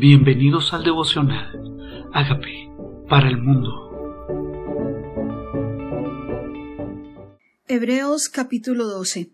Bienvenidos 0.00 0.72
al 0.72 0.82
devocional. 0.82 2.08
Hágame 2.14 2.72
para 3.06 3.28
el 3.28 3.36
mundo. 3.36 3.68
Hebreos 7.68 8.30
capítulo 8.30 8.86
12. 8.86 9.28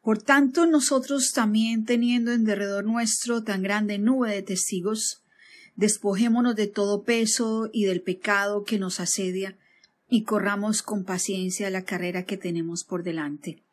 Por 0.00 0.22
tanto, 0.22 0.66
nosotros 0.66 1.32
también, 1.32 1.84
teniendo 1.84 2.30
en 2.30 2.44
derredor 2.44 2.84
nuestro 2.84 3.42
tan 3.42 3.64
grande 3.64 3.98
nube 3.98 4.30
de 4.30 4.42
testigos, 4.42 5.24
despojémonos 5.74 6.54
de 6.54 6.68
todo 6.68 7.02
peso 7.02 7.68
y 7.72 7.86
del 7.86 8.02
pecado 8.02 8.62
que 8.62 8.78
nos 8.78 9.00
asedia, 9.00 9.58
y 10.08 10.22
corramos 10.22 10.82
con 10.82 11.02
paciencia 11.02 11.70
la 11.70 11.82
carrera 11.82 12.22
que 12.22 12.36
tenemos 12.36 12.84
por 12.84 13.02
delante 13.02 13.64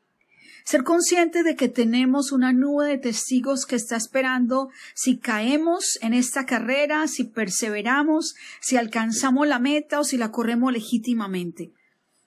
ser 0.63 0.83
consciente 0.83 1.43
de 1.43 1.55
que 1.55 1.69
tenemos 1.69 2.31
una 2.31 2.53
nube 2.53 2.87
de 2.87 2.97
testigos 2.97 3.65
que 3.65 3.75
está 3.75 3.95
esperando 3.95 4.69
si 4.93 5.17
caemos 5.17 5.97
en 6.01 6.13
esta 6.13 6.45
carrera, 6.45 7.07
si 7.07 7.23
perseveramos, 7.23 8.35
si 8.61 8.77
alcanzamos 8.77 9.47
la 9.47 9.59
meta 9.59 9.99
o 9.99 10.03
si 10.03 10.17
la 10.17 10.31
corremos 10.31 10.73
legítimamente. 10.73 11.71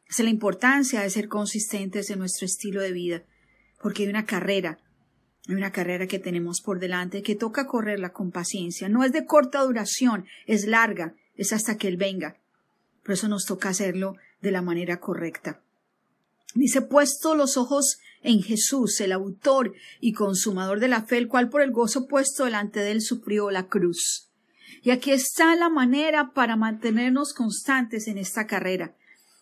es 0.08 0.18
la 0.18 0.30
importancia 0.30 1.00
de 1.00 1.10
ser 1.10 1.28
consistentes 1.28 2.10
en 2.10 2.18
nuestro 2.18 2.44
estilo 2.44 2.82
de 2.82 2.92
vida, 2.92 3.22
porque 3.80 4.02
hay 4.02 4.08
una 4.08 4.26
carrera, 4.26 4.78
hay 5.48 5.54
una 5.54 5.72
carrera 5.72 6.06
que 6.06 6.18
tenemos 6.18 6.60
por 6.60 6.78
delante 6.78 7.22
que 7.22 7.34
toca 7.34 7.66
correrla 7.66 8.12
con 8.12 8.30
paciencia. 8.30 8.88
No 8.88 9.04
es 9.04 9.12
de 9.12 9.24
corta 9.24 9.62
duración, 9.62 10.26
es 10.46 10.66
larga, 10.66 11.14
es 11.36 11.52
hasta 11.52 11.76
que 11.76 11.88
Él 11.88 11.96
venga. 11.96 12.36
Por 13.02 13.14
eso 13.14 13.28
nos 13.28 13.46
toca 13.46 13.70
hacerlo 13.70 14.16
de 14.40 14.52
la 14.52 14.62
manera 14.62 15.00
correcta. 15.00 15.60
Dice, 16.54 16.82
puesto 16.82 17.34
los 17.34 17.56
ojos 17.56 17.98
en 18.22 18.42
Jesús, 18.42 19.00
el 19.00 19.12
autor 19.12 19.74
y 20.00 20.12
consumador 20.12 20.80
de 20.80 20.88
la 20.88 21.02
fe, 21.02 21.18
el 21.18 21.28
cual 21.28 21.48
por 21.48 21.62
el 21.62 21.72
gozo 21.72 22.06
puesto 22.06 22.44
delante 22.44 22.80
de 22.80 22.92
él 22.92 23.02
sufrió 23.02 23.50
la 23.50 23.68
cruz. 23.68 24.28
Y 24.82 24.90
aquí 24.90 25.12
está 25.12 25.54
la 25.54 25.68
manera 25.68 26.32
para 26.32 26.56
mantenernos 26.56 27.34
constantes 27.34 28.08
en 28.08 28.18
esta 28.18 28.46
carrera, 28.46 28.96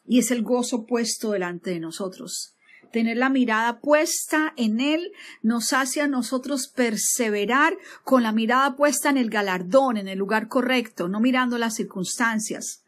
y 0.06 0.18
es 0.18 0.30
el 0.30 0.42
gozo 0.42 0.86
puesto 0.86 1.32
delante 1.32 1.70
de 1.70 1.80
nosotros. 1.80 2.56
Tener 2.92 3.16
la 3.16 3.28
mirada 3.28 3.80
puesta 3.80 4.52
en 4.56 4.80
Él 4.80 5.12
nos 5.42 5.72
hace 5.72 6.00
a 6.00 6.08
nosotros 6.08 6.66
perseverar 6.66 7.76
con 8.02 8.24
la 8.24 8.32
mirada 8.32 8.74
puesta 8.74 9.10
en 9.10 9.16
el 9.16 9.30
galardón, 9.30 9.96
en 9.96 10.08
el 10.08 10.18
lugar 10.18 10.48
correcto, 10.48 11.08
no 11.08 11.20
mirando 11.20 11.56
las 11.56 11.76
circunstancias, 11.76 12.82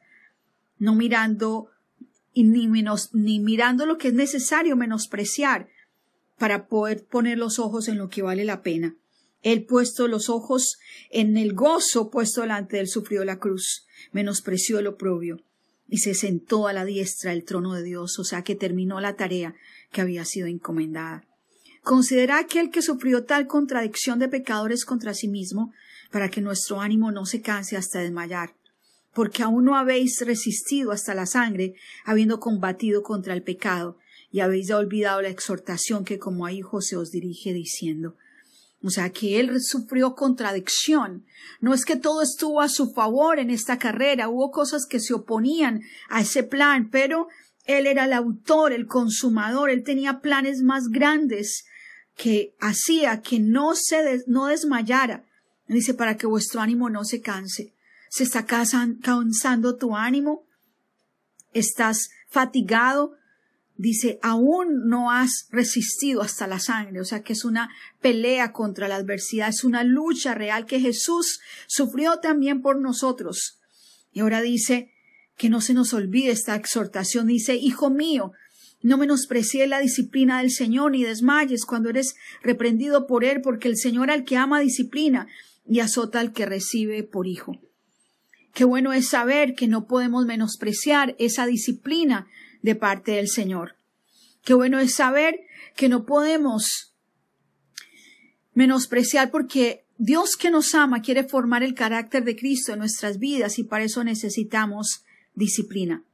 no 0.78 0.96
mirando 0.96 1.68
y 2.32 2.44
ni, 2.44 2.66
menos, 2.66 3.14
ni 3.14 3.38
mirando 3.38 3.86
lo 3.86 3.96
que 3.96 4.08
es 4.08 4.14
necesario 4.14 4.74
menospreciar 4.74 5.68
para 6.42 6.66
poder 6.66 7.06
poner 7.06 7.38
los 7.38 7.60
ojos 7.60 7.86
en 7.86 7.98
lo 7.98 8.08
que 8.08 8.20
vale 8.20 8.44
la 8.44 8.62
pena. 8.62 8.96
Él 9.42 9.64
puesto 9.64 10.08
los 10.08 10.28
ojos 10.28 10.76
en 11.08 11.36
el 11.36 11.52
gozo 11.52 12.10
puesto 12.10 12.40
delante 12.40 12.78
del 12.78 12.88
sufrió 12.88 13.24
la 13.24 13.38
cruz, 13.38 13.86
menospreció 14.10 14.80
el 14.80 14.88
oprobio 14.88 15.44
y 15.86 15.98
se 15.98 16.14
sentó 16.14 16.66
a 16.66 16.72
la 16.72 16.84
diestra 16.84 17.30
del 17.30 17.44
trono 17.44 17.74
de 17.74 17.84
Dios, 17.84 18.18
o 18.18 18.24
sea 18.24 18.42
que 18.42 18.56
terminó 18.56 19.00
la 19.00 19.14
tarea 19.14 19.54
que 19.92 20.00
había 20.00 20.24
sido 20.24 20.48
encomendada. 20.48 21.24
Considera 21.84 22.40
aquel 22.40 22.72
que 22.72 22.82
sufrió 22.82 23.22
tal 23.22 23.46
contradicción 23.46 24.18
de 24.18 24.26
pecadores 24.26 24.84
contra 24.84 25.14
sí 25.14 25.28
mismo, 25.28 25.72
para 26.10 26.28
que 26.28 26.40
nuestro 26.40 26.80
ánimo 26.80 27.12
no 27.12 27.24
se 27.24 27.40
canse 27.40 27.76
hasta 27.76 28.00
desmayar 28.00 28.56
porque 29.14 29.42
aún 29.42 29.64
no 29.64 29.76
habéis 29.76 30.20
resistido 30.24 30.90
hasta 30.90 31.14
la 31.14 31.26
sangre, 31.26 31.74
habiendo 32.04 32.40
combatido 32.40 33.02
contra 33.02 33.34
el 33.34 33.42
pecado, 33.42 33.98
y 34.32 34.40
habéis 34.40 34.70
olvidado 34.70 35.22
la 35.22 35.28
exhortación 35.28 36.04
que 36.04 36.18
como 36.18 36.46
a 36.46 36.52
hijos 36.52 36.86
se 36.86 36.96
os 36.96 37.10
dirige 37.10 37.52
diciendo. 37.52 38.16
O 38.82 38.90
sea 38.90 39.10
que 39.10 39.38
él 39.38 39.62
sufrió 39.62 40.16
contradicción. 40.16 41.24
No 41.60 41.72
es 41.74 41.84
que 41.84 41.94
todo 41.94 42.22
estuvo 42.22 42.60
a 42.60 42.68
su 42.68 42.92
favor 42.92 43.38
en 43.38 43.50
esta 43.50 43.78
carrera, 43.78 44.28
hubo 44.28 44.50
cosas 44.50 44.86
que 44.86 44.98
se 44.98 45.14
oponían 45.14 45.82
a 46.08 46.22
ese 46.22 46.42
plan, 46.42 46.88
pero 46.90 47.28
él 47.66 47.86
era 47.86 48.06
el 48.06 48.12
autor, 48.12 48.72
el 48.72 48.86
consumador, 48.86 49.70
él 49.70 49.84
tenía 49.84 50.20
planes 50.20 50.62
más 50.62 50.88
grandes 50.88 51.64
que 52.16 52.54
hacía 52.58 53.20
que 53.20 53.38
no 53.38 53.76
se 53.76 54.24
no 54.26 54.46
desmayara. 54.46 55.24
Dice 55.68 55.94
para 55.94 56.16
que 56.16 56.26
vuestro 56.26 56.60
ánimo 56.60 56.90
no 56.90 57.04
se 57.04 57.20
canse 57.20 57.72
se 58.12 58.24
está 58.24 58.44
cansando 58.44 59.76
tu 59.76 59.96
ánimo, 59.96 60.44
estás 61.54 62.10
fatigado, 62.28 63.14
dice, 63.82 64.20
aún 64.22 64.86
no 64.86 65.10
has 65.10 65.48
resistido 65.50 66.22
hasta 66.22 66.46
la 66.46 66.60
sangre, 66.60 67.00
o 67.00 67.04
sea 67.04 67.24
que 67.24 67.32
es 67.32 67.44
una 67.44 67.68
pelea 68.00 68.52
contra 68.52 68.86
la 68.86 68.94
adversidad, 68.94 69.48
es 69.48 69.64
una 69.64 69.82
lucha 69.82 70.34
real 70.34 70.66
que 70.66 70.78
Jesús 70.78 71.40
sufrió 71.66 72.20
también 72.20 72.62
por 72.62 72.80
nosotros. 72.80 73.58
Y 74.12 74.20
ahora 74.20 74.40
dice 74.40 74.92
que 75.36 75.48
no 75.48 75.60
se 75.60 75.74
nos 75.74 75.92
olvide 75.94 76.30
esta 76.30 76.54
exhortación, 76.54 77.26
dice, 77.26 77.56
Hijo 77.56 77.90
mío, 77.90 78.30
no 78.82 78.98
menosprecie 78.98 79.66
la 79.66 79.80
disciplina 79.80 80.38
del 80.38 80.52
Señor 80.52 80.92
ni 80.92 81.02
desmayes 81.02 81.64
cuando 81.64 81.90
eres 81.90 82.14
reprendido 82.40 83.08
por 83.08 83.24
Él, 83.24 83.40
porque 83.42 83.66
el 83.66 83.76
Señor 83.76 84.12
al 84.12 84.24
que 84.24 84.36
ama 84.36 84.60
disciplina 84.60 85.26
y 85.66 85.80
azota 85.80 86.20
al 86.20 86.32
que 86.32 86.46
recibe 86.46 87.02
por 87.02 87.26
hijo. 87.26 87.58
Qué 88.54 88.64
bueno 88.64 88.92
es 88.92 89.08
saber 89.08 89.54
que 89.54 89.66
no 89.66 89.88
podemos 89.88 90.24
menospreciar 90.24 91.16
esa 91.18 91.46
disciplina 91.46 92.28
de 92.62 92.74
parte 92.74 93.12
del 93.12 93.28
Señor. 93.28 93.76
Qué 94.42 94.54
bueno 94.54 94.78
es 94.78 94.94
saber 94.94 95.40
que 95.76 95.88
no 95.88 96.04
podemos 96.04 96.94
menospreciar 98.54 99.30
porque 99.30 99.84
Dios 99.98 100.36
que 100.36 100.50
nos 100.50 100.74
ama 100.74 101.02
quiere 101.02 101.24
formar 101.24 101.62
el 101.62 101.74
carácter 101.74 102.24
de 102.24 102.36
Cristo 102.36 102.72
en 102.72 102.80
nuestras 102.80 103.18
vidas 103.18 103.58
y 103.58 103.64
para 103.64 103.84
eso 103.84 104.02
necesitamos 104.02 105.04
disciplina. 105.34 106.04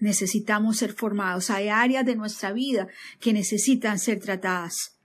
Necesitamos 0.00 0.78
ser 0.78 0.92
formados. 0.92 1.50
Hay 1.50 1.68
áreas 1.68 2.06
de 2.06 2.16
nuestra 2.16 2.52
vida 2.52 2.88
que 3.20 3.32
necesitan 3.32 3.98
ser 3.98 4.20
tratadas. 4.20 4.98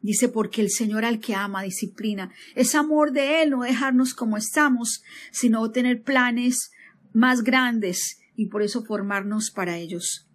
Dice, 0.00 0.28
porque 0.28 0.62
el 0.62 0.70
Señor 0.70 1.04
al 1.04 1.18
que 1.18 1.34
ama 1.34 1.62
disciplina. 1.62 2.32
Es 2.54 2.74
amor 2.74 3.12
de 3.12 3.42
Él 3.42 3.50
no 3.50 3.62
dejarnos 3.62 4.14
como 4.14 4.36
estamos, 4.36 5.02
sino 5.32 5.70
tener 5.70 6.02
planes 6.02 6.70
más 7.12 7.42
grandes 7.42 8.20
y 8.36 8.46
por 8.46 8.62
eso 8.62 8.84
formarnos 8.84 9.50
para 9.50 9.76
ellos. 9.76 10.27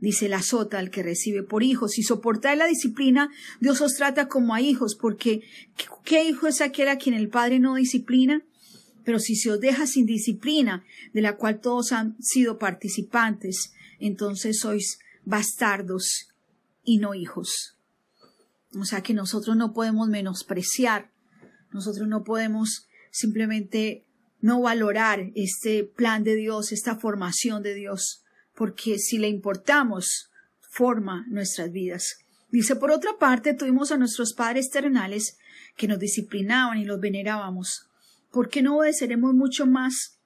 Dice 0.00 0.28
la 0.28 0.42
sota 0.42 0.78
al 0.78 0.90
que 0.90 1.02
recibe 1.02 1.42
por 1.42 1.62
hijos. 1.62 1.92
Si 1.92 2.02
soportáis 2.02 2.58
la 2.58 2.66
disciplina, 2.66 3.30
Dios 3.60 3.80
os 3.80 3.94
trata 3.94 4.28
como 4.28 4.54
a 4.54 4.60
hijos, 4.60 4.94
porque 4.94 5.42
¿qué 6.04 6.24
hijo 6.24 6.46
es 6.46 6.60
aquel 6.60 6.88
a 6.88 6.98
quien 6.98 7.14
el 7.14 7.28
Padre 7.28 7.58
no 7.58 7.74
disciplina? 7.74 8.42
Pero 9.04 9.18
si 9.18 9.34
se 9.36 9.50
os 9.50 9.60
deja 9.60 9.86
sin 9.86 10.06
disciplina, 10.06 10.84
de 11.12 11.22
la 11.22 11.36
cual 11.36 11.60
todos 11.60 11.92
han 11.92 12.16
sido 12.20 12.58
participantes, 12.58 13.72
entonces 13.98 14.60
sois 14.60 15.00
bastardos 15.24 16.28
y 16.84 16.98
no 16.98 17.14
hijos. 17.14 17.76
O 18.78 18.84
sea 18.84 19.02
que 19.02 19.14
nosotros 19.14 19.56
no 19.56 19.72
podemos 19.72 20.08
menospreciar, 20.08 21.10
nosotros 21.72 22.06
no 22.06 22.22
podemos 22.22 22.86
simplemente 23.10 24.04
no 24.40 24.60
valorar 24.60 25.32
este 25.34 25.84
plan 25.84 26.22
de 26.22 26.36
Dios, 26.36 26.70
esta 26.72 26.96
formación 26.96 27.62
de 27.62 27.74
Dios, 27.74 28.22
porque 28.58 28.98
si 28.98 29.18
le 29.18 29.28
importamos, 29.28 30.30
forma 30.58 31.24
nuestras 31.28 31.70
vidas. 31.70 32.18
Dice, 32.50 32.74
por 32.74 32.90
otra 32.90 33.12
parte, 33.16 33.54
tuvimos 33.54 33.92
a 33.92 33.96
nuestros 33.96 34.34
padres 34.34 34.68
terrenales 34.68 35.38
que 35.76 35.86
nos 35.86 36.00
disciplinaban 36.00 36.76
y 36.76 36.84
los 36.84 36.98
venerábamos. 36.98 37.86
¿Por 38.32 38.48
qué 38.48 38.60
no 38.60 38.78
obedeceremos 38.78 39.32
mucho 39.32 39.64
más 39.64 40.18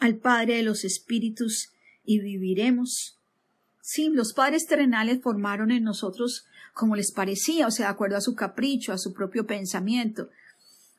al 0.00 0.16
Padre 0.16 0.56
de 0.56 0.62
los 0.64 0.84
Espíritus 0.84 1.70
y 2.04 2.18
viviremos? 2.18 3.16
Sí, 3.80 4.08
los 4.08 4.32
padres 4.32 4.66
terrenales 4.66 5.22
formaron 5.22 5.70
en 5.70 5.84
nosotros 5.84 6.46
como 6.74 6.96
les 6.96 7.12
parecía, 7.12 7.68
o 7.68 7.70
sea, 7.70 7.86
de 7.86 7.92
acuerdo 7.92 8.16
a 8.16 8.20
su 8.20 8.34
capricho, 8.34 8.92
a 8.92 8.98
su 8.98 9.12
propio 9.12 9.46
pensamiento. 9.46 10.28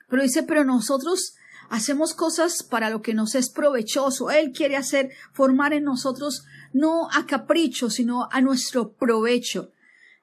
Pero 0.08 0.24
dice, 0.24 0.44
pero 0.44 0.64
nosotros 0.64 1.36
hacemos 1.72 2.14
cosas 2.14 2.64
para 2.64 2.90
lo 2.90 3.02
que 3.02 3.14
nos 3.14 3.34
es 3.34 3.50
provechoso. 3.50 4.30
Él 4.30 4.52
quiere 4.52 4.76
hacer, 4.76 5.12
formar 5.32 5.72
en 5.74 5.86
nosotros 5.86 6.44
no 6.74 7.10
a 7.12 7.26
capricho, 7.26 7.90
sino 7.90 8.28
a 8.30 8.42
nuestro 8.42 8.92
provecho. 8.92 9.72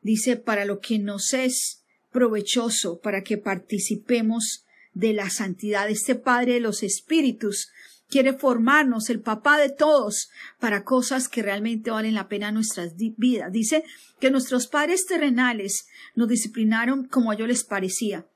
Dice, 0.03 0.37
para 0.37 0.67
lo 0.67 0.79
que 0.79 0.99
nos 0.99 1.33
es 1.33 1.83
provechoso, 2.13 3.01
para 3.01 3.23
que 3.23 3.39
participemos 3.39 4.67
de 4.93 5.15
la 5.15 5.31
santidad. 5.31 5.89
Este 5.89 6.15
Padre 6.15 6.55
de 6.55 6.61
los 6.61 6.83
Espíritus 6.83 7.71
quiere 8.09 8.35
formarnos, 8.35 9.09
el 9.09 9.21
papá 9.21 9.59
de 9.59 9.71
todos, 9.71 10.29
para 10.61 10.85
cosas 10.85 11.29
que 11.29 11.43
realmente 11.43 11.91
valen 11.91 12.15
la 12.15 12.29
pena 12.29 12.49
en 12.49 12.55
nuestras 12.55 12.95
vidas. 12.97 13.53
Dice 13.53 13.85
que 14.21 14.31
nuestros 14.31 14.67
padres 14.67 15.07
terrenales 15.07 15.87
nos 16.15 16.29
disciplinaron 16.29 17.07
como 17.07 17.31
a 17.31 17.35
ellos 17.35 17.49
les 17.49 17.65
parecía, 17.65 18.27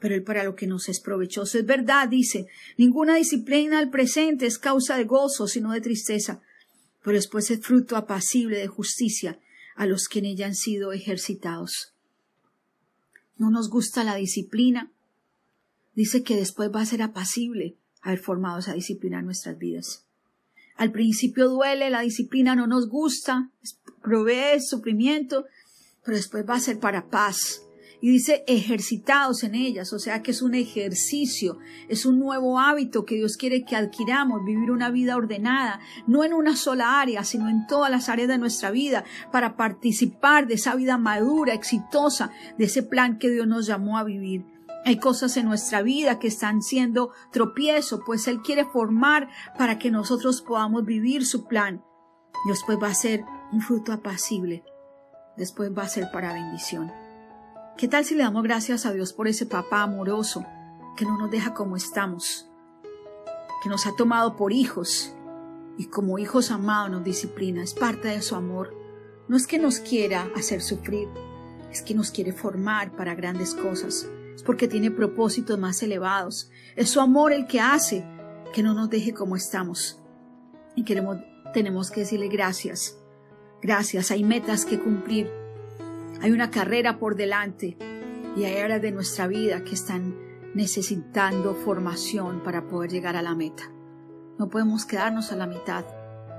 pero 0.00 0.14
él 0.14 0.22
para 0.22 0.42
lo 0.42 0.56
que 0.56 0.66
nos 0.66 0.88
es 0.88 0.98
provechoso. 0.98 1.58
Es 1.58 1.66
verdad, 1.66 2.08
dice, 2.08 2.46
ninguna 2.76 3.16
disciplina 3.16 3.78
al 3.78 3.90
presente 3.90 4.46
es 4.46 4.58
causa 4.58 4.96
de 4.96 5.04
gozo, 5.04 5.46
sino 5.46 5.72
de 5.72 5.80
tristeza, 5.80 6.40
pero 7.04 7.16
después 7.16 7.50
es 7.50 7.60
fruto 7.60 7.96
apacible 7.96 8.58
de 8.58 8.66
justicia 8.66 9.38
a 9.76 9.86
los 9.86 10.08
que 10.08 10.18
en 10.18 10.26
ella 10.26 10.46
han 10.46 10.54
sido 10.54 10.92
ejercitados. 10.92 11.92
No 13.36 13.50
nos 13.50 13.70
gusta 13.70 14.02
la 14.02 14.16
disciplina, 14.16 14.90
dice 15.94 16.22
que 16.22 16.36
después 16.36 16.70
va 16.74 16.80
a 16.80 16.86
ser 16.86 17.02
apacible 17.02 17.76
haber 18.02 18.18
formado 18.18 18.58
esa 18.58 18.74
disciplina 18.74 19.20
en 19.20 19.26
nuestras 19.26 19.58
vidas. 19.58 20.06
Al 20.76 20.92
principio 20.92 21.48
duele, 21.50 21.90
la 21.90 22.00
disciplina 22.00 22.56
no 22.56 22.66
nos 22.66 22.88
gusta, 22.88 23.50
provee 24.02 24.60
sufrimiento, 24.60 25.44
pero 26.04 26.16
después 26.16 26.48
va 26.48 26.54
a 26.54 26.60
ser 26.60 26.78
para 26.78 27.08
paz. 27.08 27.62
Y 28.02 28.10
dice 28.10 28.44
ejercitados 28.46 29.44
en 29.44 29.54
ellas, 29.54 29.92
o 29.92 29.98
sea 29.98 30.22
que 30.22 30.30
es 30.30 30.40
un 30.40 30.54
ejercicio, 30.54 31.58
es 31.88 32.06
un 32.06 32.18
nuevo 32.18 32.58
hábito 32.58 33.04
que 33.04 33.16
Dios 33.16 33.36
quiere 33.36 33.64
que 33.64 33.76
adquiramos, 33.76 34.44
vivir 34.44 34.70
una 34.70 34.90
vida 34.90 35.16
ordenada, 35.16 35.80
no 36.06 36.24
en 36.24 36.32
una 36.32 36.56
sola 36.56 37.00
área, 37.00 37.24
sino 37.24 37.50
en 37.50 37.66
todas 37.66 37.90
las 37.90 38.08
áreas 38.08 38.28
de 38.28 38.38
nuestra 38.38 38.70
vida, 38.70 39.04
para 39.30 39.56
participar 39.56 40.46
de 40.46 40.54
esa 40.54 40.74
vida 40.74 40.96
madura, 40.96 41.52
exitosa, 41.52 42.30
de 42.56 42.64
ese 42.64 42.82
plan 42.82 43.18
que 43.18 43.30
Dios 43.30 43.46
nos 43.46 43.66
llamó 43.66 43.98
a 43.98 44.04
vivir. 44.04 44.46
Hay 44.86 44.96
cosas 44.96 45.36
en 45.36 45.44
nuestra 45.44 45.82
vida 45.82 46.18
que 46.18 46.28
están 46.28 46.62
siendo 46.62 47.12
tropiezo, 47.32 48.02
pues 48.06 48.26
Él 48.28 48.40
quiere 48.40 48.64
formar 48.64 49.28
para 49.58 49.78
que 49.78 49.90
nosotros 49.90 50.40
podamos 50.40 50.86
vivir 50.86 51.26
su 51.26 51.46
plan. 51.46 51.84
Después 52.48 52.78
va 52.82 52.88
a 52.88 52.94
ser 52.94 53.24
un 53.52 53.60
fruto 53.60 53.92
apacible. 53.92 54.64
Después 55.36 55.70
va 55.76 55.82
a 55.82 55.88
ser 55.88 56.10
para 56.10 56.32
bendición. 56.32 56.90
¿Qué 57.76 57.88
tal 57.88 58.04
si 58.04 58.14
le 58.14 58.22
damos 58.22 58.42
gracias 58.42 58.86
a 58.86 58.92
Dios 58.92 59.12
por 59.12 59.28
ese 59.28 59.46
papá 59.46 59.82
amoroso 59.82 60.44
que 60.96 61.04
no 61.04 61.16
nos 61.18 61.30
deja 61.30 61.54
como 61.54 61.76
estamos, 61.76 62.50
que 63.62 63.68
nos 63.68 63.86
ha 63.86 63.96
tomado 63.96 64.36
por 64.36 64.52
hijos 64.52 65.14
y 65.78 65.86
como 65.86 66.18
hijos 66.18 66.50
amados 66.50 66.90
nos 66.90 67.04
disciplina? 67.04 67.62
Es 67.62 67.74
parte 67.74 68.08
de 68.08 68.22
su 68.22 68.34
amor. 68.34 68.76
No 69.28 69.36
es 69.36 69.46
que 69.46 69.58
nos 69.58 69.80
quiera 69.80 70.28
hacer 70.36 70.60
sufrir, 70.60 71.08
es 71.70 71.82
que 71.82 71.94
nos 71.94 72.10
quiere 72.10 72.32
formar 72.32 72.94
para 72.96 73.14
grandes 73.14 73.54
cosas 73.54 74.06
es 74.40 74.44
porque 74.44 74.68
tiene 74.68 74.90
propósitos 74.90 75.58
más 75.58 75.82
elevados. 75.82 76.50
Es 76.74 76.88
su 76.88 77.00
amor 77.00 77.34
el 77.34 77.46
que 77.46 77.60
hace 77.60 78.06
que 78.54 78.62
no 78.62 78.72
nos 78.72 78.88
deje 78.88 79.12
como 79.12 79.36
estamos. 79.36 80.00
Y 80.74 80.84
queremos, 80.84 81.18
tenemos 81.52 81.90
que 81.90 82.00
decirle 82.00 82.28
gracias. 82.28 82.96
Gracias, 83.60 84.10
hay 84.10 84.24
metas 84.24 84.64
que 84.64 84.80
cumplir. 84.80 85.30
Hay 86.22 86.32
una 86.32 86.50
carrera 86.50 86.98
por 86.98 87.16
delante 87.16 87.78
y 88.36 88.44
hay 88.44 88.58
áreas 88.58 88.82
de 88.82 88.92
nuestra 88.92 89.26
vida 89.26 89.64
que 89.64 89.74
están 89.74 90.14
necesitando 90.54 91.54
formación 91.54 92.42
para 92.42 92.66
poder 92.66 92.90
llegar 92.90 93.16
a 93.16 93.22
la 93.22 93.34
meta. 93.34 93.70
No 94.38 94.48
podemos 94.50 94.84
quedarnos 94.84 95.32
a 95.32 95.36
la 95.36 95.46
mitad. 95.46 95.84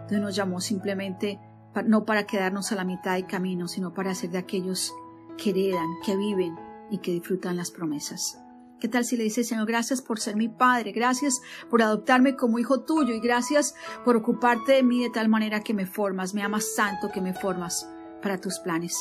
Dios 0.08 0.22
nos 0.22 0.36
llamó 0.36 0.62
simplemente 0.62 1.40
no 1.86 2.06
para 2.06 2.28
quedarnos 2.28 2.72
a 2.72 2.76
la 2.76 2.84
mitad 2.84 3.14
del 3.14 3.26
camino, 3.26 3.68
sino 3.68 3.94
para 3.94 4.14
ser 4.14 4.30
de 4.30 4.38
aquellos 4.38 4.94
que 5.38 5.50
heredan, 5.50 5.88
que 6.06 6.16
viven 6.16 6.56
y 6.92 7.00
que 7.00 7.14
disfrutan 7.14 7.58
las 7.58 7.72
promesas. 7.72 8.38
¿Qué 8.80 8.88
tal 8.88 9.06
si 9.06 9.18
le 9.18 9.24
dices, 9.24 9.48
Señor, 9.48 9.68
gracias 9.68 10.02
por 10.02 10.20
ser 10.20 10.36
mi 10.36 10.50
Padre, 10.50 10.92
gracias 10.92 11.42
por 11.70 11.82
adoptarme 11.82 12.36
como 12.36 12.60
hijo 12.60 12.82
tuyo 12.82 13.14
y 13.14 13.20
gracias 13.20 13.74
por 14.04 14.16
ocuparte 14.16 14.74
de 14.74 14.84
mí 14.84 15.04
de 15.04 15.10
tal 15.10 15.30
manera 15.30 15.62
que 15.62 15.74
me 15.74 15.86
formas, 15.86 16.34
me 16.34 16.44
amas 16.44 16.74
tanto 16.76 17.12
que 17.12 17.22
me 17.22 17.34
formas 17.34 17.88
para 18.22 18.40
tus 18.40 18.60
planes? 18.60 18.98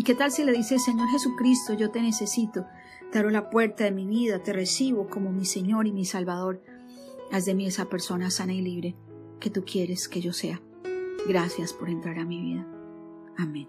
¿Y 0.00 0.02
qué 0.02 0.14
tal 0.14 0.32
si 0.32 0.44
le 0.44 0.52
dices, 0.52 0.82
Señor 0.82 1.10
Jesucristo, 1.10 1.74
yo 1.74 1.90
te 1.90 2.00
necesito, 2.00 2.64
te 3.12 3.18
abro 3.18 3.28
la 3.28 3.50
puerta 3.50 3.84
de 3.84 3.90
mi 3.90 4.06
vida, 4.06 4.42
te 4.42 4.54
recibo 4.54 5.08
como 5.08 5.30
mi 5.30 5.44
Señor 5.44 5.86
y 5.86 5.92
mi 5.92 6.06
Salvador, 6.06 6.62
haz 7.30 7.44
de 7.44 7.54
mí 7.54 7.66
esa 7.66 7.84
persona 7.90 8.30
sana 8.30 8.54
y 8.54 8.62
libre 8.62 8.96
que 9.40 9.50
tú 9.50 9.62
quieres 9.62 10.08
que 10.08 10.22
yo 10.22 10.32
sea. 10.32 10.62
Gracias 11.28 11.74
por 11.74 11.90
entrar 11.90 12.18
a 12.18 12.24
mi 12.24 12.40
vida. 12.40 12.66
Amén. 13.36 13.68